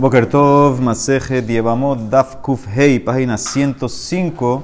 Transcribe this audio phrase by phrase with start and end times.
[0.00, 4.62] Boker Tov, Masejet, Yevamot, Daf Kuf Hei, página 105.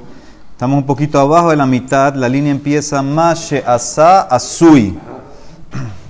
[0.52, 2.14] Estamos un poquito abajo de la mitad.
[2.14, 4.98] La línea empieza Mashe Asa Asui.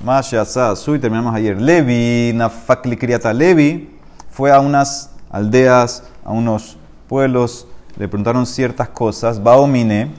[0.05, 1.61] Mashe Asa Asui, terminamos ayer.
[1.61, 3.91] Levi, Nafakli Kriata Levi,
[4.31, 6.77] fue a unas aldeas, a unos
[7.09, 7.67] pueblos,
[7.97, 9.43] le preguntaron ciertas cosas.
[9.43, 10.13] Baomine,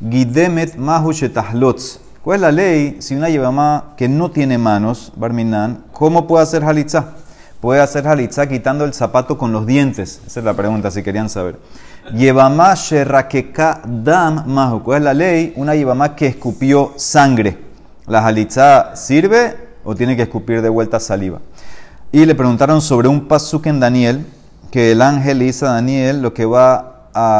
[0.00, 2.00] Gidemet Mahu Shetahlotz.
[2.24, 6.64] ¿Cuál es la ley si una yevamá que no tiene manos, Barminan, cómo puede hacer
[6.64, 7.14] halitzá?
[7.60, 10.20] Puede hacer halitzá quitando el zapato con los dientes.
[10.24, 11.58] Esa es la pregunta, si querían saber.
[12.14, 14.84] Yevamá sherrakeka dam mahu.
[14.84, 15.52] ¿Cuál es la ley?
[15.56, 17.58] Una yevamá que escupió sangre.
[18.06, 21.40] ¿La halitzá sirve o tiene que escupir de vuelta saliva?
[22.12, 24.24] Y le preguntaron sobre un pasuk en Daniel,
[24.70, 26.94] que el ángel hizo a Daniel lo que va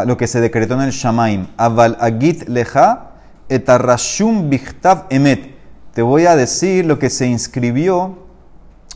[0.04, 1.46] lo que se decretó en el Shamaim.
[1.56, 3.12] Aval agit leja
[3.48, 5.54] etarrashum bichtav emet.
[5.94, 8.27] Te voy a decir lo que se inscribió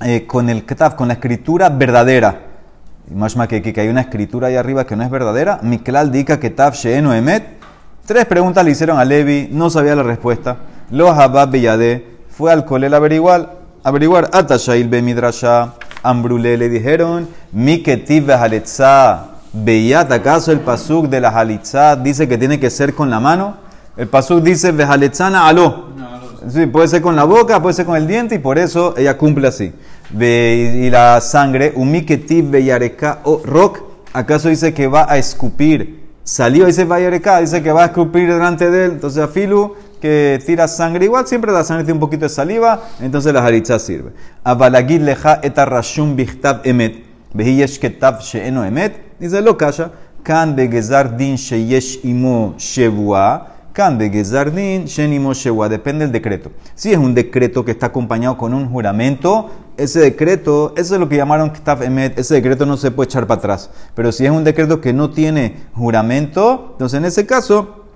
[0.05, 2.41] eh, con el ktav, con la escritura verdadera.
[3.15, 5.59] Más que, que, hay una escritura ahí arriba que no es verdadera.
[5.63, 7.45] Miklal dika ketav sheeno emet.
[8.07, 10.57] Tres preguntas le hicieron a Levi, no sabía la respuesta.
[10.91, 14.31] Los habab beyade fue al colel averiguar, averiguar.
[14.33, 15.75] Atashail be midrasha.
[16.03, 19.29] Ambrule le dijeron, mi ketiv behaletza.
[19.53, 23.57] Beyat, ¿acaso el pasuk de la halitzá dice que tiene que ser con la mano?
[23.97, 25.89] El pasuk dice, Vejaletzana aló.
[26.49, 29.17] Sí, puede ser con la boca, puede ser con el diente, y por eso ella
[29.17, 29.73] cumple así.
[30.19, 33.81] y la sangre, umiketiv beyareka o rock,
[34.13, 36.03] ¿acaso dice que va a escupir?
[36.25, 38.91] Salió, dice beyareka, dice que va a escupir delante de él.
[38.93, 43.33] Entonces, afilu, que tira sangre, igual siempre la sangre tiene un poquito de saliva, entonces
[43.33, 44.11] la halitzá sirve.
[44.43, 49.93] Abalagid leja etarrashum bichtav emet, vehiyesh ketav sheeno emet, dice lo kasha,
[50.25, 56.53] kan begezar din sheyesh imo shevua, de Gezardin, Shenimo Shewa, depende del decreto.
[56.75, 61.09] Si es un decreto que está acompañado con un juramento, ese decreto, eso es lo
[61.09, 63.71] que llamaron Ktaf Emet, ese decreto no se puede echar para atrás.
[63.95, 67.87] Pero si es un decreto que no tiene juramento, entonces en ese caso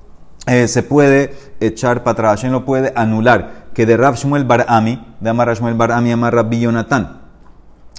[0.46, 3.66] eh, se puede echar para atrás, no lo puede anular.
[3.74, 7.20] Que de Rav Shmuel Barami, de Amar Shmuel Barami, Amar Rabbi Yonatan.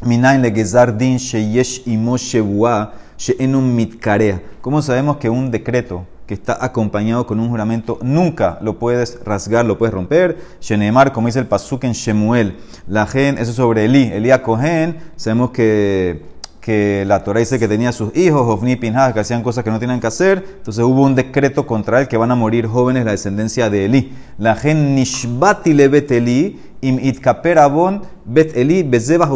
[0.03, 4.41] Minain le Gezardin Sheyesh Imo Shewa, Sheenum Mitkarea.
[4.61, 9.65] ¿Cómo sabemos que un decreto que está acompañado con un juramento, nunca lo puedes rasgar,
[9.65, 10.37] lo puedes romper.
[10.59, 14.97] Shenemar, como dice el Pasuk en Shemuel, la gen, eso es sobre Elí, Elías Cohen,
[15.15, 16.25] sabemos que,
[16.59, 19.79] que la Torah dice que tenía sus hijos, Ofni Pinhas, que hacían cosas que no
[19.79, 23.11] tenían que hacer, entonces hubo un decreto contra él que van a morir jóvenes la
[23.11, 24.13] descendencia de Elí.
[24.37, 29.29] La gen Nishbati le bet Elí, im itkaper abon bet Elí, bezebah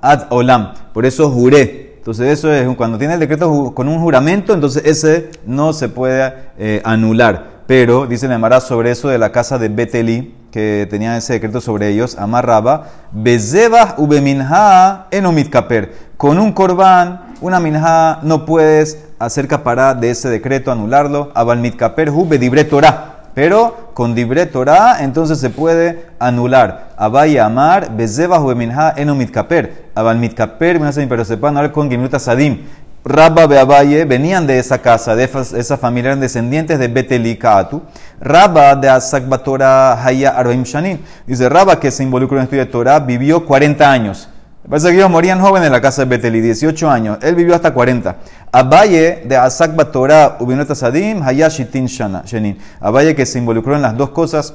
[0.00, 0.72] ad olam.
[0.94, 5.32] Por eso juré entonces eso es, cuando tiene el decreto con un juramento, entonces ese
[5.44, 7.60] no se puede eh, anular.
[7.66, 11.90] Pero, dice Nemara sobre eso de la casa de Beteli, que tenía ese decreto sobre
[11.90, 15.92] ellos, amarraba, Bezeba ubeminha enomit kaper.
[16.16, 21.30] Con un corbán, una minja, no puedes hacer capará de ese decreto, anularlo.
[21.34, 23.19] Abalmit kaper hu bedibre Torah.
[23.40, 26.90] Pero con Dibre Torah, entonces se puede anular.
[26.98, 29.86] Abaya Amar, Bezeba Jueminha, Eno Mitkaper.
[29.94, 32.66] Abal Mitkaper, puede anular con Gimnuta Sadim.
[33.02, 37.80] Rabba Beabaye venían de esa casa, de esa familia, eran descendientes de Beteli Kaatu.
[38.20, 41.00] Rabba de Asakbatora Haya Arbaim Shanin.
[41.26, 44.28] Dice Rabba que se involucró en el estudio de Torah, vivió 40 años.
[44.68, 47.18] Parece que ellos morían jóvenes en la casa de Beteli, 18 años.
[47.22, 48.16] Él vivió hasta 40.
[48.52, 52.58] Abaye de Asak Batorah, Ubinot Sadim, Hayashitin Shenin.
[52.80, 54.54] Abaye que se involucró en las dos cosas,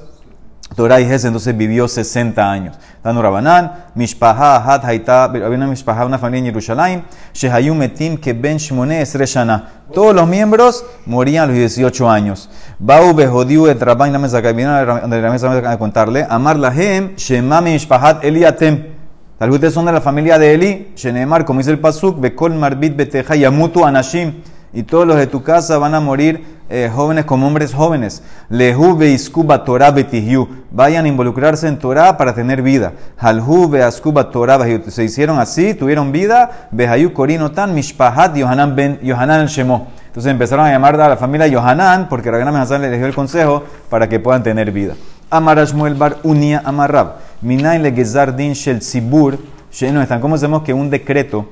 [0.76, 2.78] Torah y Jes, entonces vivió 60 años.
[3.04, 8.34] Danu Rabanán, Mishpaha, Hat Haita, había una Mishpaha, una familia en Jerusalén, Shehayum Metim, que
[8.34, 9.70] Ben Shmone Esreshana.
[9.94, 12.50] Todos los miembros morían a los 18 años.
[12.80, 18.95] Bau Behodiu et Rabban, la mesa que viene a contarle, Amar Lahem, Shemami Mishpahat Eliatem.
[19.38, 22.54] Tal vez ustedes son de la familia de Eli, Shenemar, como dice el Pasuk, Bekol
[22.54, 24.36] Marbit Beteja Yamutu Anashim.
[24.72, 28.24] Y todos los de tu casa van a morir eh, jóvenes como hombres jóvenes.
[28.50, 30.48] Lehu Beiskuba Torah Betihyu.
[30.72, 32.94] Vayan a involucrarse en Torah para tener vida.
[33.18, 34.58] Halhu Beaskuba Torah
[34.88, 36.70] Se hicieron así, tuvieron vida.
[36.72, 39.88] Behayu Korinotan Mishpahat Yohanan Ben Yohanan el Shemo.
[40.08, 43.64] Entonces empezaron a llamar a la familia Yohanan, porque Ragnar Hassan les dio el consejo
[43.90, 44.94] para que puedan tener vida.
[45.30, 47.16] Amarashmuel Bar Unia Amarrab.
[47.42, 47.92] Minain le
[48.36, 48.82] din shel
[50.02, 50.22] están.
[50.22, 51.48] ¿Cómo sabemos que un decreto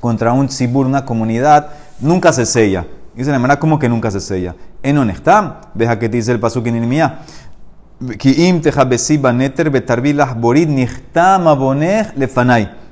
[0.00, 1.70] contra un tzibur, una comunidad,
[2.00, 2.86] nunca se sella?
[3.14, 4.54] Dice la manera como que nunca se sella.
[4.82, 7.20] En está, deja que te dice el pasuk en Irmía.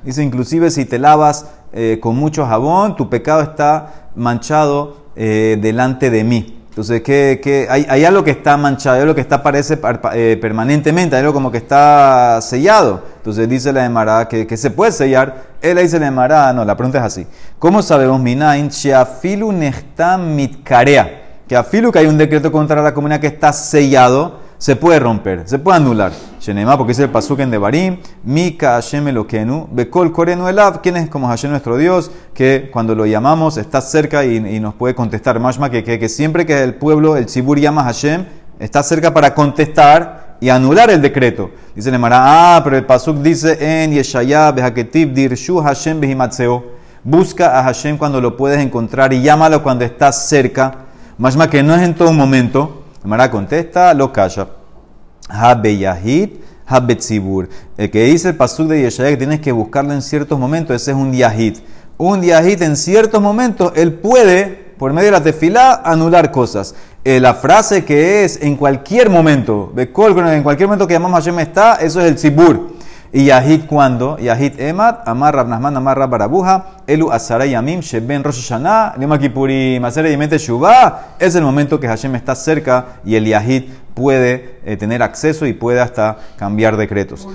[0.03, 6.09] Dice inclusive si te lavas eh, con mucho jabón, tu pecado está manchado eh, delante
[6.09, 6.60] de mí.
[6.81, 9.79] Entonces, que, hay, hay, algo que está manchado, hay algo que está parece
[10.15, 13.03] eh, permanentemente, hay algo como que está sellado.
[13.17, 15.43] Entonces dice la Emara que, que se puede sellar.
[15.61, 17.27] Él dice la Emara, no, la pregunta es así.
[17.59, 21.21] ¿Cómo sabemos, Minain, Sheafilu Nechtam Mitkarea?
[21.47, 25.41] Que afilu que hay un decreto contra la comunidad que está sellado, se puede romper,
[25.45, 26.11] se puede anular.
[26.39, 31.09] Shenema, porque dice el pasuk en Devarim, Mika Hashem Elokenu, Bekol Korenu Elav, ¿quién es
[31.09, 32.11] como Hashem nuestro Dios?
[32.35, 35.39] Que cuando lo llamamos está cerca y, nos puede contestar.
[35.39, 38.23] Mashma, que, que, siempre que el pueblo, el Tzibur llama a Hashem,
[38.59, 41.49] está cerca para contestar y anular el decreto.
[41.73, 42.19] Dice Nemara,
[42.55, 46.65] ah, pero el pasuk dice en Yeshaya, Behaketiv, Dirshu Hashem Behimatseo.
[47.03, 50.75] Busca a Hashem cuando lo puedes encontrar y llámalo cuando estás cerca.
[51.17, 52.80] Mashma que no es en todo momento.
[53.03, 54.47] Mara contesta, lo calla.
[55.27, 56.29] Habeyahid,
[56.65, 57.49] Habetzibur.
[57.77, 60.91] El que dice el pasuk de Yeshaya que tienes que buscarlo en ciertos momentos, ese
[60.91, 61.57] es un yahid.
[61.97, 66.75] Un yahid en ciertos momentos, él puede, por medio de la tefilá, anular cosas.
[67.03, 71.75] Eh, la frase que es en cualquier momento, en cualquier momento que llamamos Hashem está,
[71.75, 72.80] eso es el tzibur.
[73.13, 78.23] Y Yahid cuando, Yahid Emat, Amar Rab Nahman, Amar Rab Barabuja, Elu Azara Yamim, Sheben
[78.23, 83.15] Rosh Hashanah, Lima Kippurim, Aser Yemete Shubá, es el momento que Hashem está cerca y
[83.15, 83.63] el Yahid
[83.93, 87.27] puede eh, tener acceso y puede hasta cambiar decretos.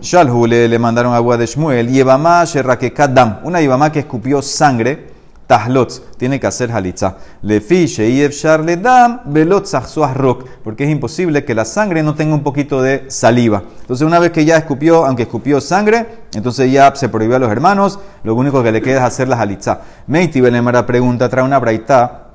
[0.00, 5.13] Shalhule le mandaron agua de Shmuel, Yevamá Sherrakekadam, una Yevamá que escupió sangre,
[5.46, 7.16] Tahlots, tiene que hacer halitza.
[7.42, 8.26] Le fiche y
[8.64, 9.66] le dam velot
[10.14, 13.62] rock, porque es imposible que la sangre no tenga un poquito de saliva.
[13.80, 17.50] Entonces, una vez que ya escupió, aunque escupió sangre, entonces ya se prohibió a los
[17.50, 19.80] hermanos, lo único que le queda es hacer la halitza.
[20.06, 22.30] Meiti Belemara pregunta, trae una braita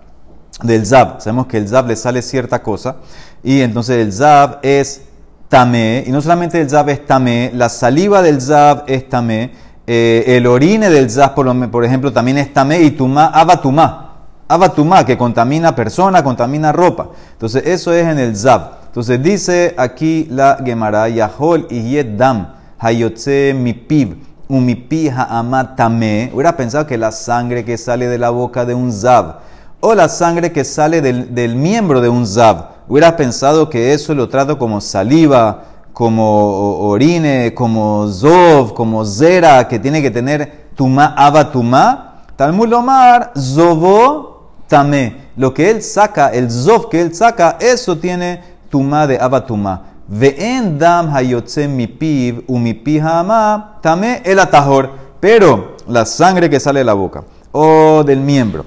[0.61, 1.19] del Zab.
[1.21, 2.97] Sabemos que el Zab le sale cierta cosa,
[3.43, 5.01] y entonces el Zab es
[5.47, 9.51] tamé, y no solamente el Zab es tamé, la saliva del Zab es tamé
[9.91, 14.17] eh, el orine del zaz, por, ejemplo, también es tamé y tumá, abatumá.
[14.47, 17.07] Abatumá, que contamina persona, contamina ropa.
[17.31, 18.73] Entonces, eso es en el zab.
[18.85, 24.15] Entonces, dice aquí la Gemara, Yahol y dam, hayotze mipiv,
[24.47, 26.29] umipi ha'amatame.
[26.35, 29.37] Hubiera pensado que la sangre que sale de la boca de un zab,
[29.79, 34.29] o la sangre que sale del, miembro de un zab, hubiera pensado que eso lo
[34.29, 35.63] trato como saliva,
[35.99, 43.33] como orine, como zov, como zera, que tiene que tener tuma, ava tuma, Talmud Lomar,
[43.37, 45.27] zovo tame.
[45.35, 49.81] Lo que él saca, el zov que él saca, eso tiene tuma de ava tuma.
[50.07, 54.91] Ve'en dam hayotze mi piv, mi pijama, tame el atajor.
[55.19, 58.65] Pero la sangre que sale de la boca o del miembro,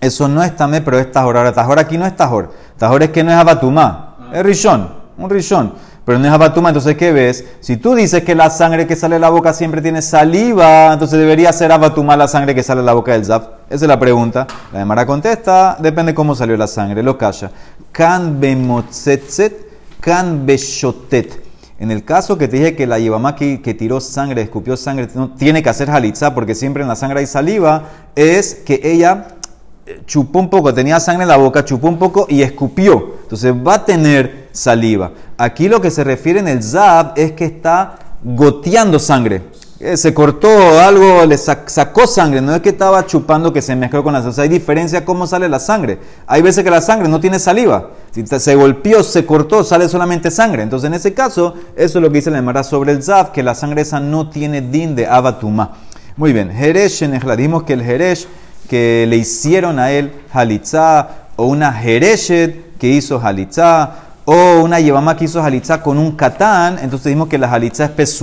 [0.00, 1.36] eso no es tame, pero es tajor.
[1.36, 2.50] Ahora, tajor aquí no es tajor.
[2.76, 6.96] Tajor es que no es abatumá, es rishon, un rishon pero no es abatuma, entonces
[6.96, 7.44] ¿qué ves?
[7.60, 11.18] Si tú dices que la sangre que sale de la boca siempre tiene saliva, entonces
[11.18, 13.42] debería ser abatuma la sangre que sale de la boca del zaf.
[13.68, 14.46] Esa es la pregunta.
[14.72, 17.50] La Mara contesta, depende cómo salió la sangre, lo calla.
[17.92, 19.52] Kan bemotzetzet,
[20.00, 21.42] kan beshotet.
[21.78, 25.34] En el caso que te dije que la yevamá que, tiró sangre, escupió sangre, no,
[25.34, 27.82] tiene que hacer halitza porque siempre en la sangre hay saliva,
[28.16, 29.36] es que ella
[29.84, 33.16] eh, chupó un poco, tenía sangre en la boca, chupó un poco y escupió.
[33.24, 35.12] Entonces va a tener saliva.
[35.36, 39.42] Aquí lo que se refiere en el zab es que está goteando sangre.
[39.80, 40.48] Eh, se cortó
[40.80, 44.42] algo, le sacó sangre, no es que estaba chupando que se mezcló con la sangre.
[44.42, 46.00] hay diferencia cómo sale la sangre.
[46.26, 47.90] Hay veces que la sangre no tiene saliva.
[48.10, 50.64] Si se golpeó, se cortó, sale solamente sangre.
[50.64, 53.44] Entonces, en ese caso, eso es lo que dice la Emara sobre el zab, que
[53.44, 55.74] la sangre esa no tiene din de abatuma.
[56.16, 58.26] Muy bien, Jeresh en dimos que el Jeresh
[58.68, 65.16] que le hicieron a él halitzá, o una Jereshet que hizo halitzá, o una Yevamá
[65.16, 68.18] que hizo halitzá con un katán, entonces dijimos que la halitzá es.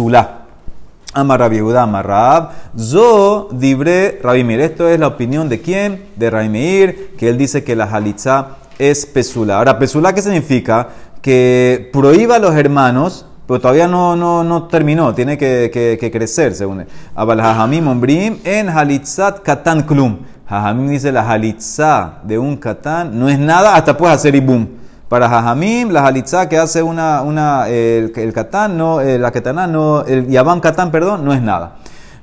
[1.16, 4.60] Amarrab Yehuda, Amarrab, Zo, Dibre, Rabimir.
[4.62, 6.04] Esto es la opinión de quién?
[6.16, 9.58] De Rabimir, que él dice que la halitzá es pesula.
[9.58, 10.90] Ahora, pesula, ¿qué significa?
[11.24, 16.54] Que prohíba a los hermanos, pero todavía no, no, no terminó, tiene que, que, crecer,
[16.54, 16.88] según él.
[17.16, 20.20] Abal Hajamim Ombrim en halitzat katan klum.
[20.46, 24.85] Hajamim dice la halitzá de un katán no es nada, hasta puedes hacer ibum.
[25.10, 29.68] Para Jajamim, la halitzá que hace una, una el, el katán, no, eh, la ketaná,
[29.68, 31.76] no, el yabam katán, perdón, no es nada.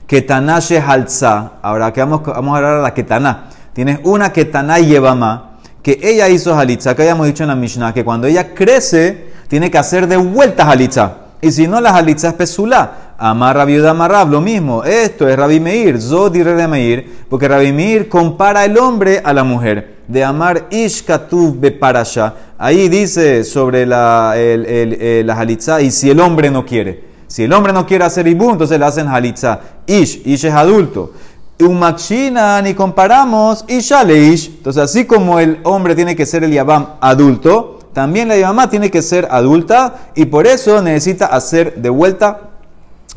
[0.09, 1.53] Ketaná shehalza.
[1.63, 3.45] Ahora que vamos, vamos a hablar de la ketaná.
[3.73, 8.05] Tienes una ketaná yebama que ella hizo halitzá, que habíamos dicho en la Mishnah, que
[8.05, 11.19] cuando ella crece, tiene que hacer de vuelta halitzá.
[11.41, 13.02] Y si no, la halitzá es pesulá.
[13.25, 14.83] Amar viuda Amarrab, lo mismo.
[14.83, 19.45] Esto es Rabbi Meir, Zodi de Meir, porque Rabbi Meir compara el hombre a la
[19.45, 19.99] mujer.
[20.09, 22.35] De Amar Ish Katuv Beparasha.
[22.59, 27.05] Ahí dice sobre la, el, el, la halitzá, y si el hombre no quiere.
[27.29, 29.61] Si el hombre no quiere hacer ibú, entonces le hacen halitzá.
[29.87, 31.13] Ish, Ish es adulto.
[31.61, 34.49] Umakshinan y comparamos y Shaleish.
[34.49, 38.91] Entonces, así como el hombre tiene que ser el Yabam adulto, también la Yabamá tiene
[38.91, 42.49] que ser adulta y por eso necesita hacer de vuelta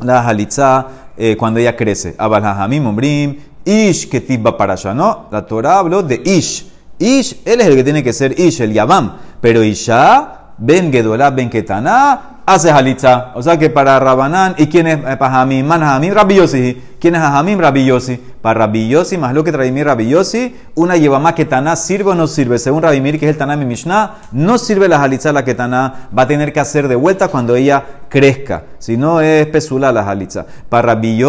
[0.00, 0.86] la Halitza
[1.16, 2.14] eh, cuando ella crece.
[2.18, 5.26] Abalhajamim Ombrim, Ish Ketibba para allá, ¿no?
[5.30, 6.66] La Torah habló de Ish.
[6.98, 9.16] Ish, él es el que tiene que ser Ish, el Yabam.
[9.40, 13.32] Pero Isha, Ben Gedolá, Ben Ketaná, hace halitza.
[13.34, 15.66] O sea que para Rabanán, ¿y quién es eh, para Hamim?
[15.66, 16.38] Man Hamim, Rabbi
[16.98, 17.58] ¿Quién es Hamim?
[17.58, 17.90] Rabbi
[18.40, 20.14] Para Rabbi más lo que Rabimir Rabbi
[20.76, 22.58] una lleva más que Taná, ¿sirve o no sirve?
[22.58, 26.08] Según Rabimir, que es el Taná mi Mishnah, no sirve la halitza la que Taná
[26.16, 28.62] va a tener que hacer de vuelta cuando ella crezca.
[28.78, 30.46] Si no es pesula la halitza.
[30.68, 31.22] Para Rabbi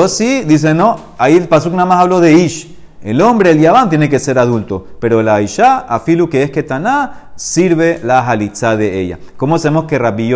[0.45, 2.77] dice no, ahí el pasuk nada más habló de Ish.
[3.03, 6.63] El hombre, el Yaván, tiene que ser adulto, pero la Isha, afilu que es que
[6.63, 9.19] Taná, sirve la halitza de ella.
[9.37, 10.33] ¿Cómo sabemos que Rabbi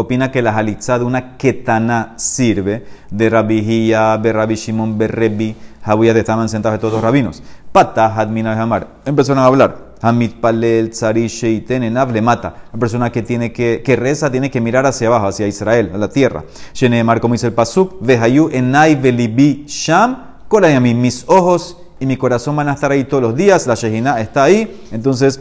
[0.00, 5.56] opina que la halitzá de una ketana sirve de Rabbi de Rabbi Shimon, de Rebi,
[5.86, 7.42] de estaban sentados de todos los rabinos.
[7.72, 8.88] Patah Hadmina Hamar.
[9.04, 9.88] Empezaron a hablar.
[10.00, 12.54] Hamid Palel, Tzari, Sheiten, Enav, le mata.
[12.72, 15.98] La persona que, tiene que, que reza tiene que mirar hacia abajo, hacia Israel, a
[15.98, 16.44] la tierra.
[16.72, 22.54] Sheneemar, como dice el Pasuk, Vehayu, Enai, Velibi, Sham, Kolayami, mis ojos y mi corazón
[22.54, 23.66] van a estar ahí todos los días.
[23.66, 24.82] La Shejina está ahí.
[24.92, 25.40] Entonces,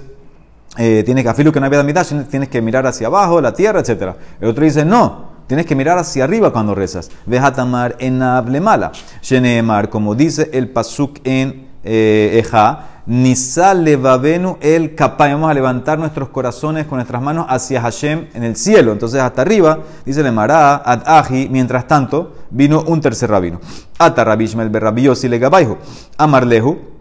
[0.77, 3.79] eh, tienes que afilu que no había mitad, tienes que mirar hacia abajo, la tierra,
[3.79, 4.15] etc.
[4.39, 7.09] El otro dice, no, tienes que mirar hacia arriba cuando rezas.
[7.25, 8.91] Vejatamar en mala.
[9.21, 15.31] Sheneemar, como dice el pasuk en eh, Eja, Nisa levavenu el kapay.
[15.31, 18.91] Vamos a levantar nuestros corazones con nuestras manos hacia Hashem en el cielo.
[18.91, 21.47] Entonces, hasta arriba, dice le Mará, ad aji.
[21.49, 23.61] Mientras tanto, vino un tercer rabino.
[23.97, 25.77] Ata rabishmel berrabiosi le gabayhu.
[26.17, 26.96] Amarlehu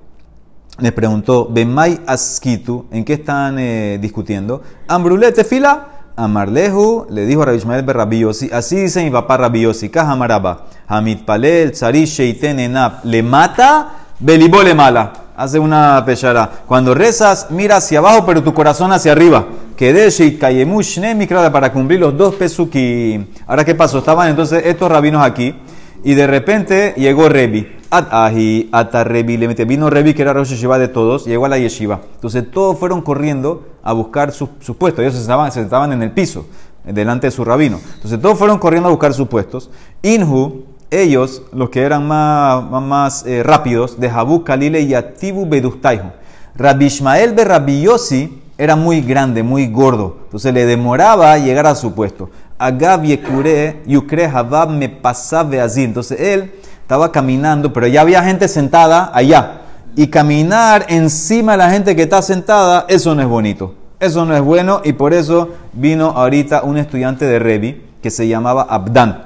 [0.79, 4.63] les preguntó, Bemay Askitu, ¿en qué están eh, discutiendo?
[4.89, 11.25] Ambrulete fila, Amarlehu, le dijo a Rabbi Berrabiosi, así dice mi papá Rabiosi, Kahamaraba, Hamid
[11.25, 15.13] Palel, Enab, le mata, Belibó le mala.
[15.37, 16.51] Hace una pechara.
[16.67, 19.45] Cuando rezas, mira hacia abajo, pero tu corazón hacia arriba.
[19.77, 20.99] Que de Sheit Kayemush
[21.53, 23.27] para cumplir los dos pesuki.
[23.47, 23.99] Ahora, ¿qué pasó?
[23.99, 25.55] Estaban entonces estos rabinos aquí,
[26.03, 27.76] y de repente llegó Rebi.
[27.91, 28.71] At ahi,
[29.05, 29.65] Rebi, le mete.
[29.65, 32.01] Vino Rebi, que era Rosh Yeshiva de todos, llegó a la Yeshiva.
[32.15, 35.03] Entonces todos fueron corriendo a buscar sus su puestos.
[35.03, 36.47] Ellos se estaban, se estaban en el piso,
[36.85, 37.81] delante de su rabino.
[37.95, 39.71] Entonces todos fueron corriendo a buscar sus puestos.
[40.03, 46.11] Inhu, ellos, los que eran más, más, eh, rápidos, de Jabu, Kalile y Atibu Bedustaihu.
[46.57, 50.17] Rabbi Ishmael de Rabbi Yossi era muy grande, muy gordo.
[50.25, 52.31] Entonces le demoraba llegar a su puesto.
[53.05, 55.85] Yekure, Yukre Habab me pasaba así.
[55.85, 56.53] Entonces él
[56.87, 59.63] estaba caminando, pero ya había gente sentada allá.
[59.97, 63.75] Y caminar encima de la gente que está sentada, eso no es bonito.
[63.99, 68.29] Eso no es bueno y por eso vino ahorita un estudiante de Revi que se
[68.29, 69.21] llamaba Abdan.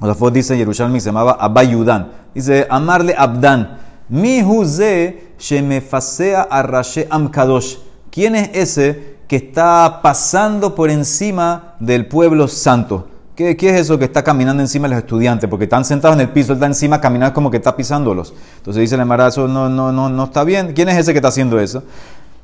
[0.00, 2.08] O dice Jerusalén se llamaba Abayudan.
[2.34, 3.76] Dice, amarle Abdan.
[4.08, 7.76] Mi huze shemefasea arrashe amkadosh.
[8.10, 13.08] ¿Quién es ese que está pasando por encima del pueblo santo?
[13.38, 15.48] ¿Qué, es eso que está caminando encima de los estudiantes?
[15.48, 18.34] Porque están sentados en el piso, él está encima caminando como que está pisándolos.
[18.56, 20.72] Entonces dice el embarazo, no, no, no, no está bien.
[20.74, 21.84] ¿Quién es ese que está haciendo eso?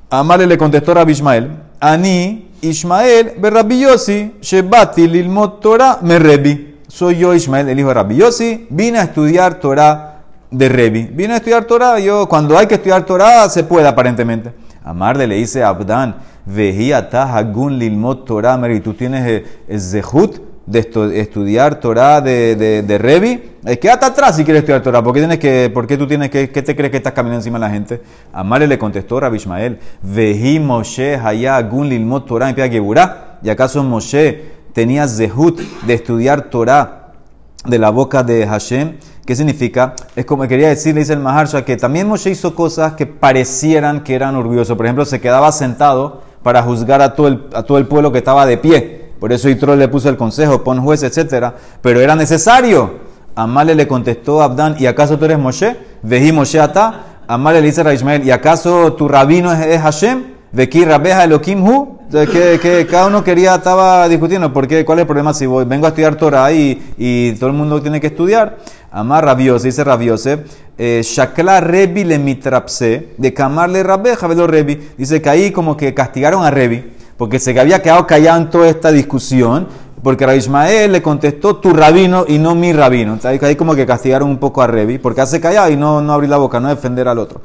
[0.08, 7.34] Amale le contestó a Ishmael, Ani Ishmael berrabi Yossi, Shebati lilmot Torah me Soy yo
[7.34, 8.20] Ishmael, el hijo de Rabbi
[8.70, 11.08] vine a estudiar Torah de Rebi.
[11.12, 14.52] Vine a estudiar Torah, yo cuando hay que estudiar Torah se puede aparentemente.
[14.84, 16.14] Amarle le dice a Abdan,
[16.46, 20.78] Vejiata Hagun lilmot Torah y tú tienes el eh, Zehut de
[21.20, 25.02] estudiar Torah de, de, de Revi, es quédate atrás si quieres estudiar Torah.
[25.02, 27.58] ¿Por qué, tienes que, por tú tienes que, qué te crees que estás caminando encima
[27.58, 28.00] de la gente?
[28.32, 32.56] Amale le contestó Rabbi Ishmael, Vehi Moshe Haya Gun Lilmot Torah en
[33.42, 37.12] ¿Y acaso Moshe tenía zehut de estudiar Torah
[37.66, 38.96] de la boca de Hashem?
[39.26, 39.94] ¿Qué significa?
[40.16, 44.14] Es como quería decir, dice el Maharsha, que también Moshe hizo cosas que parecieran que
[44.14, 44.76] eran orgullosos.
[44.76, 48.18] Por ejemplo, se quedaba sentado para juzgar a todo el, a todo el pueblo que
[48.18, 49.03] estaba de pie.
[49.24, 51.46] Por eso Yitro le puso el consejo, pon juez, etc.
[51.80, 52.90] Pero era necesario.
[53.34, 55.78] Amale le contestó a Abdán, ¿y acaso tú eres Moshe?
[56.02, 57.22] Vejí Moshe ata.
[57.26, 60.24] Amale le dice a Ismael, ¿y acaso tu rabino es, Hashem?
[60.52, 62.00] Veki Rabeja Elohim Hu.
[62.10, 64.84] Que, que, cada uno quería, estaba discutiendo, ¿por qué?
[64.84, 67.80] ¿cuál es el problema si voy, vengo a estudiar Torah y, y todo el mundo
[67.80, 68.58] tiene que estudiar?
[68.90, 70.44] Amar Rabiose, dice Rabiose,
[70.76, 74.90] eh, Shakla Rebi le mitrapse, de camarle Rabeja velo Rebi.
[74.98, 78.68] Dice que ahí como que castigaron a Rebi porque se había quedado callado en toda
[78.68, 79.68] esta discusión,
[80.02, 83.14] porque Rabbi Ismael le contestó tu rabino y no mi rabino.
[83.14, 86.12] Entonces, ahí como que castigaron un poco a Revi, porque hace callado y no, no
[86.12, 87.40] abrir la boca, no defender al otro.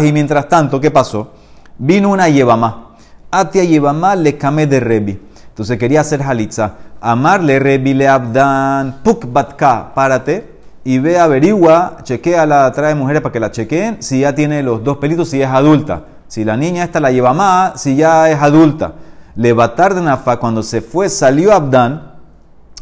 [0.00, 1.32] y mientras tanto, ¿qué pasó?
[1.78, 2.96] Vino una yevamá.
[3.30, 5.18] Atia yevamá le camé de Revi.
[5.48, 6.74] Entonces quería hacer halitza.
[7.00, 13.32] Amarle Revi le abdan, puk batka, párate y ve, averigua, chequea la trae mujeres para
[13.32, 16.04] que la chequeen si ya tiene los dos pelitos, si es adulta.
[16.28, 18.92] Si la niña esta la lleva más, si ya es adulta.
[19.34, 22.12] Le de Nafa, cuando se fue, salió Abdán.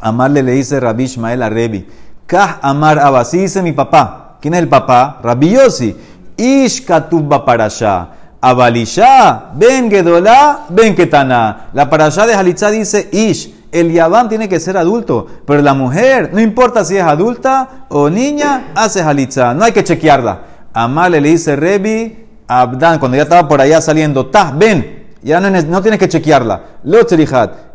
[0.01, 1.87] Amarle le dice Rabbi Ishmael a Rebi.
[2.25, 4.37] Kah Amar Abba, así dice mi papá.
[4.41, 5.19] ¿Quién es el papá?
[5.23, 5.95] Rabbi Yossi.
[6.35, 8.09] Ish Katubba para allá.
[8.41, 11.69] Abalisha, ben Gedolá, ben Ketana.
[11.73, 13.55] La para allá de Halitzá dice Ish.
[13.71, 18.09] El Yabam tiene que ser adulto, pero la mujer, no importa si es adulta o
[18.09, 19.53] niña, hace Halitzá.
[19.53, 20.41] No hay que chequearla.
[20.73, 25.49] Amarle le dice Rebi, Abdan, cuando ya estaba por allá saliendo, ta, ven, ya no,
[25.49, 26.61] no tienes que chequearla.
[26.83, 26.99] Lo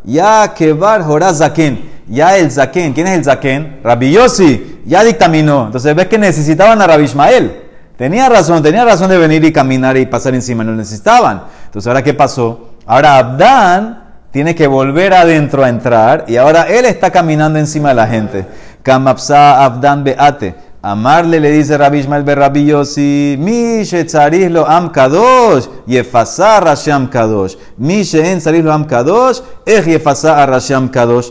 [0.05, 3.81] ya kebar joraz zaken, ya el zaken, ¿quién es el zaken?
[3.85, 5.67] Rabbi Yossi, ya dictaminó.
[5.67, 7.63] Entonces ves que necesitaban a Rabbi Ismael.
[7.97, 11.45] Tenía razón, tenía razón de venir y caminar y pasar encima, no necesitaban.
[11.67, 12.71] Entonces ahora qué pasó?
[12.87, 17.95] Ahora Abdan tiene que volver adentro a entrar y ahora él está caminando encima de
[17.95, 18.47] la gente.
[18.83, 20.55] Kamapsa Abdan beate.
[20.85, 27.57] Amarle le dice Rabbi Ishmael Berrabi Yossi, mi shetzarih lo am kadosh, yefasar rasham kadosh.
[27.79, 31.31] Mi en tzarih lo am kadosh, ej yefasar rasham kadosh.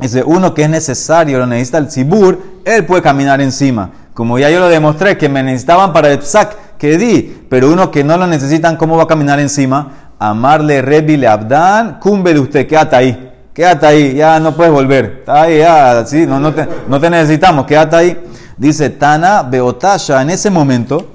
[0.00, 3.92] Dice, uno que es necesario, lo necesita el tzibur, él puede caminar encima.
[4.12, 7.92] Como ya yo lo demostré, que me necesitaban para el psak que di, pero uno
[7.92, 10.10] que no lo necesitan, ¿cómo va a caminar encima?
[10.18, 13.32] Amarle Rebi le abdan, cumbe de usted, quédate ahí.
[13.56, 15.20] Quédate ahí, ya no puedes volver.
[15.20, 18.24] Está ahí, ya, sí, no, te, necesitamos, quédate ahí.
[18.54, 21.14] Dice Tana Beotasha, en ese momento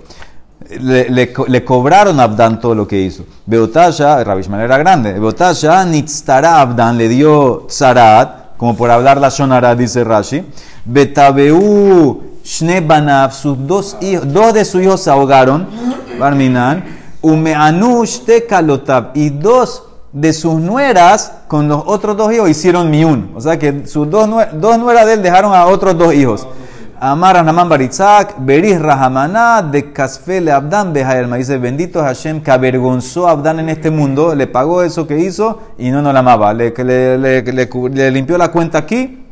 [0.79, 3.25] le, cobraron a Abdan todo lo que hizo.
[3.45, 5.19] Beotasha, Rabbi era grande.
[5.19, 10.43] Beotasha, Nitztara Abdan le dio Tzarat, como por hablar la Shonara, dice Rashi.
[10.83, 15.67] Betabeu Shnebanav, sus dos hijos, dos de sus hijos se ahogaron,
[16.17, 16.83] Barminan.
[17.21, 18.03] Umeanu
[18.49, 23.31] Kalotab, y dos de sus nueras con los otros dos hijos hicieron miun.
[23.35, 26.47] O sea que sus dos, dos nueras de él dejaron a otros dos hijos.
[27.03, 31.37] Amar Naman Baritzak, Beris Rahamana, de Kasfele Abdan Behaelma.
[31.37, 35.59] Dice, bendito Hashem que avergonzó a Abdan en este mundo, le pagó eso que hizo
[35.79, 36.53] y no nos la amaba.
[36.53, 39.25] Le, le, le, limpió la cuenta aquí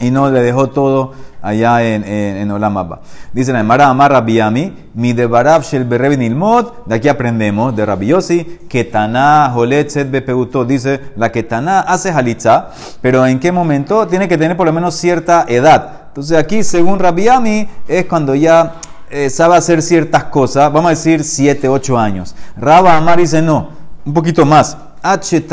[0.00, 1.12] y no le dejó todo
[1.44, 2.88] allá en, en, en.
[3.32, 7.84] Dice la Emara Amar Rabiami, mi de Barab Shel Berebin Ilmod, de aquí aprendemos, de
[7.84, 12.70] Rabiosi, que Taná Jolet Set Bepeuto, dice, la que Taná hace halitza,
[13.02, 16.04] pero en qué momento tiene que tener por lo menos cierta edad.
[16.08, 18.76] Entonces aquí, según Rabiami, es cuando ya
[19.10, 22.34] eh, sabe hacer ciertas cosas, vamos a decir 7, 8 años.
[22.56, 23.68] Rabba Amar dice no,
[24.06, 24.78] un poquito más.
[25.02, 25.44] H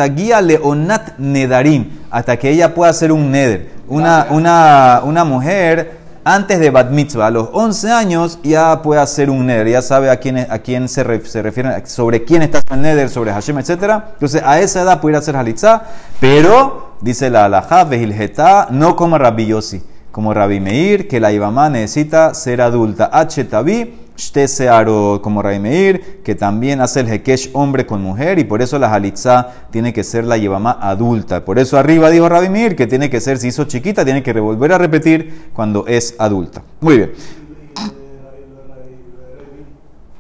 [0.41, 3.80] leonat nedarim, hasta que ella pueda hacer un neder.
[3.91, 9.29] Una, una, una mujer antes de bat mitzvah, a los 11 años, ya puede hacer
[9.29, 13.09] un neder, ya sabe a quién, a quién se, refiere, sobre quién está el neder,
[13.09, 13.69] sobre Hashem, etc.
[14.13, 15.83] Entonces, a esa edad puede hacer halitzah,
[16.21, 21.69] pero, dice la alajá, vejiljetá, no como Rabbi Yossi como Rabbi Meir, que la Ibamá
[21.69, 23.09] necesita ser adulta.
[23.13, 28.43] H tabi, searo, como Rabbi Meir, que también hace el hekesh hombre con mujer, y
[28.43, 31.43] por eso la halitzá tiene que ser la Ibamá adulta.
[31.43, 34.33] Por eso arriba dijo Rabbi Meir que tiene que ser, si hizo chiquita, tiene que
[34.33, 36.61] volver a repetir cuando es adulta.
[36.79, 37.11] Muy bien.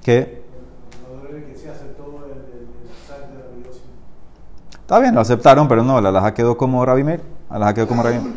[0.03, 0.41] ¿Qué?
[4.81, 6.85] Está bien, lo aceptaron, pero no, la laja quedó como.
[6.85, 8.33] La laja quedó como Rabbi Meir.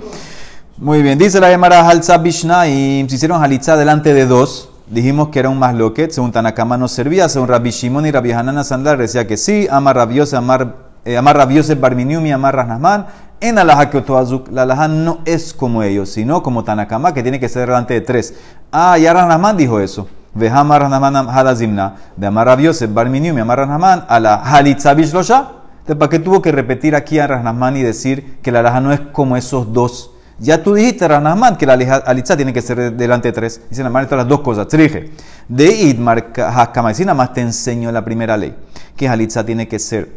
[0.76, 5.38] Muy bien, dice la Gemara Halza Bishnaim, se hicieron halitza delante de dos, dijimos que
[5.38, 9.26] era un masloquet, según Tanakama no servía, según Rabbi Shimon y Rabbi Hanana Sandlar decía
[9.26, 13.06] que sí, amar rabiose, amar, eh, amar rabiose barminium y amar rasnasman,
[13.40, 14.02] en alaha que
[14.50, 18.00] la alaha no es como ellos, sino como Tanakama, que tiene que ser delante de
[18.00, 18.34] tres.
[18.72, 20.08] Ah, ya Rasnasman dijo eso.
[20.34, 25.50] Vejamar Rasnasman hadazimna, de amar rabiose barminium y amar rasnasman, a la halitza bishlosha.
[25.80, 28.92] Entonces, ¿para qué tuvo que repetir aquí a Rasnasman y decir que la alaha no
[28.92, 30.13] es como esos dos?
[30.38, 33.60] Ya tú dijiste, Ranahman, que la alitza tiene que ser delante de tres.
[33.70, 34.66] Dice la madre las dos cosas.
[34.66, 35.12] Trije.
[35.48, 38.56] De Idmar Hakamacina más te enseño la primera ley,
[38.96, 40.10] que alitza tiene que ser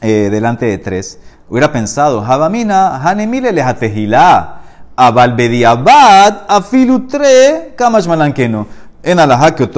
[0.00, 1.18] eh, delante de tres.
[1.48, 4.60] Hubiera pensado, Habamina, Hanemile lejatejilá,
[4.96, 9.68] Abalbediabad, Afilutre, Kamash Malankeno en alajá que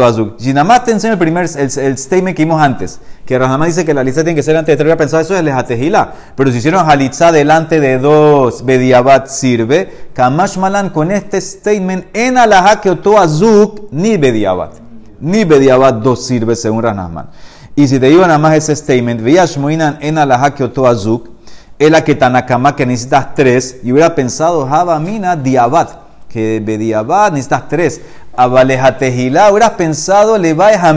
[0.53, 3.93] nada más te enseño el primer, el, statement que vimos antes, que Rahama dice que
[3.93, 6.13] la lista tiene que ser antes de tres, pensado eso es lejatejila.
[6.37, 12.39] Pero si hicieron halitza delante de dos, bediabat sirve, kamash malan con este statement, en
[12.39, 14.75] alajá que azul, ni bediabat.
[15.19, 17.27] Ni bediabat dos sirve según Rahman.
[17.75, 21.31] Y si te digo nada más ese statement, veías moinan en alajá que azul,
[21.79, 24.67] es la que que necesitas tres, y hubiera pensado,
[25.01, 28.01] mina diabat que bediabat necesitas tres.
[28.37, 30.95] Abalejatejilá, hubieras pensado le va a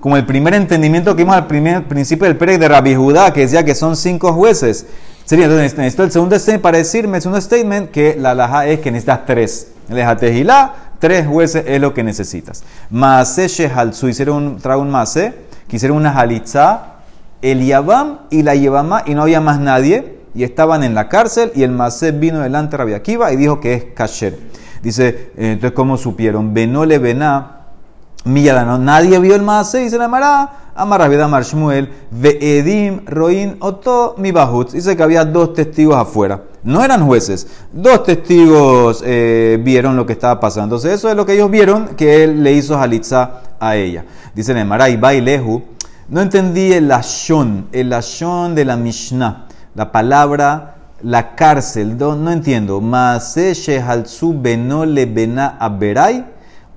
[0.00, 3.40] como el primer entendimiento que vimos al primer principio del Pérez de Rabbi Judá, que
[3.40, 4.86] decía que son cinco jueces.
[5.26, 8.80] Sería, entonces necesito el segundo statement para decirme, el segundo statement, que la laja es
[8.80, 9.68] que necesitas tres.
[9.90, 12.64] Lejatejilá, tres jueces es lo que necesitas.
[12.88, 15.34] Maase Shehalzu, hicieron un, trago un maase,
[15.68, 16.94] quisieron una jalitza,
[17.42, 21.52] el Yabam y la Yebamá, y no había más nadie, y estaban en la cárcel,
[21.54, 24.38] y el maase vino delante de Rabbi Akiva y dijo que es kasher.
[24.82, 26.54] Dice, eh, entonces, ¿cómo supieron?
[26.54, 27.60] Benole bená,
[28.24, 34.14] no nadie vio el maase, dice la Mará, Amar Rabbi Amar Shmuel, Ve'edim Roin Oto
[34.18, 34.70] Mi Bahut.
[34.72, 36.42] Dice que había dos testigos afuera.
[36.62, 37.46] No eran jueces.
[37.72, 40.76] Dos testigos eh, vieron lo que estaba pasando.
[40.76, 44.04] Entonces, eso es lo que ellos vieron que él le hizo Jalitza a ella.
[44.34, 44.54] Dice
[44.90, 45.62] y Bailehu.
[46.08, 49.46] No entendí el ashon, el ashon de la Mishnah.
[49.74, 51.96] La palabra, la cárcel.
[51.96, 52.80] No, no entiendo.
[52.80, 56.24] Maase Shehalzu Benole Bena Aberai.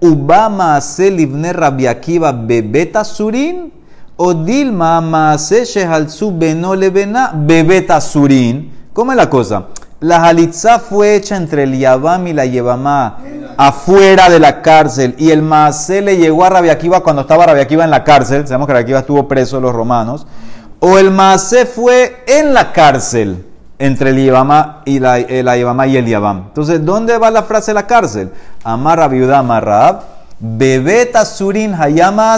[0.01, 3.71] Uba Maase Livne Rabiakiva Bebeta Surin.
[4.15, 8.71] O Dilma Maase Shehalzu Benole Bena Bebeta Surin.
[8.93, 9.67] ¿Cómo es la cosa?
[9.99, 13.19] La halitzá fue hecha entre el Yabam y la Yebamá
[13.55, 17.89] afuera de la cárcel y el Maasé le llegó a Rabiakiva cuando estaba Rabiakiva en
[17.89, 18.45] la cárcel.
[18.45, 20.27] Sabemos que Rabiakiva estuvo preso los romanos.
[20.79, 23.45] O el Maasé fue en la cárcel
[23.83, 26.45] entre el Yebamá y la, eh, y el Yabam.
[26.47, 28.31] Entonces, ¿dónde va la frase de la cárcel?
[28.63, 30.03] Amar Rabiudá Marrab,
[30.39, 32.37] Bebeta Surin Hayama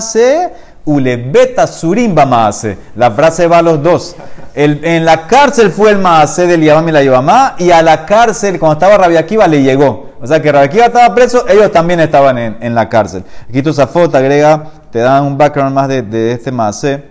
[0.85, 2.79] Ulebeta Surim Maase.
[2.95, 4.15] La frase va a los dos.
[4.55, 8.57] en la cárcel fue el Maase del Yabam y la Yabamá, y a la cárcel,
[8.57, 10.13] cuando estaba Rabbi Akiva, le llegó.
[10.19, 13.23] O sea que Rabbi Akiva estaba preso, ellos también estaban en, la cárcel.
[13.47, 17.03] Aquí Tosafot agrega, te da un background más de, este Maase.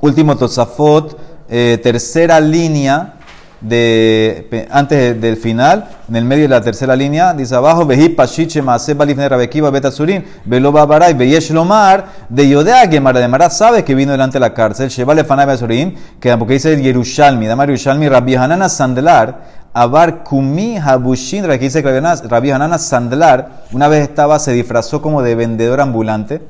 [0.00, 3.15] Último Tosafot, eh, tercera línea
[3.60, 8.60] de, antes del final, en el medio de la tercera línea, dice abajo, Vehi Pashiche
[8.60, 13.82] Maaseba Lifne Rabekiva Beta Surin, Velo Babaray, Veyesh Lomar, de Yodea Gemara de Mara sabe
[13.82, 18.08] que vino delante de la cárcel, Shebale Fanay Surin, que porque dice Yerushalmi, Damar Yerushalmi,
[18.08, 19.40] Rabbi Hanana Sandlar,
[19.72, 25.34] Abar Kumi Habushin, que dice Rabbi Hanana Sandlar, una vez estaba, se disfrazó como de
[25.34, 26.42] vendedor ambulante,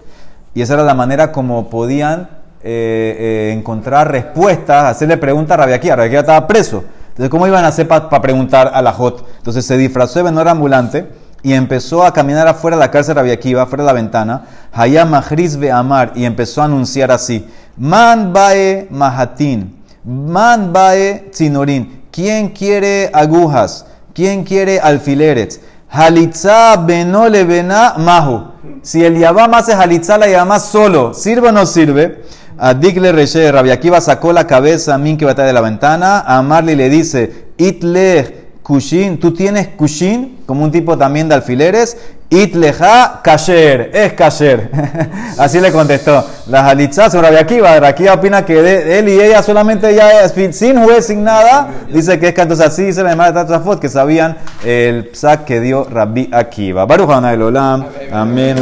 [0.54, 2.28] y esa era la manera como podían
[2.62, 5.96] eh, eh, encontrar respuestas, hacerle preguntas a Akiva.
[5.96, 6.84] Rabbi estaba preso.
[7.08, 9.26] Entonces, ¿cómo iban a hacer para preguntar a la Jot?
[9.38, 11.06] Entonces se disfrazó de vendedor ambulante
[11.42, 14.42] y empezó a caminar afuera de la cárcel de Akiva, afuera de la ventana.
[14.72, 22.04] Hayam Mahriz Amar y empezó a anunciar así: Man bae mahatin, man bae tzinorin.
[22.10, 23.86] ¿Quién quiere agujas?
[24.12, 25.60] ¿Quién quiere alfileres?
[25.88, 28.52] Halitza benole bena mahu.
[28.82, 32.24] Si el Yabam hace halitza, la Yabam solo, ¿sirve o no sirve?
[32.58, 36.20] A Digle Reshe, Rabbi Akiva sacó la cabeza a Min que de la ventana.
[36.20, 41.96] A Marley le dice, Itle Kushin, tú tienes Kushin, como un tipo también de alfileres.
[42.28, 44.68] Itleja Kasher, es Kasher.
[45.38, 46.26] Así le contestó.
[46.48, 47.74] La Halitzá sobre Rabbi Akiva.
[47.74, 51.68] Rabbi Akiva opina que de, él y ella solamente ya es sin juez, sin nada.
[51.92, 55.44] Dice que es que entonces así dice la hermana de Tatzafot que sabían el psak
[55.44, 56.84] que dio Rabbi Akiva.
[56.84, 57.84] Baruch Olam.
[58.10, 58.56] Amén.